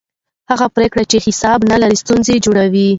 [0.51, 2.87] هغه پرېکړې چې حساب نه لري ستونزې جوړوي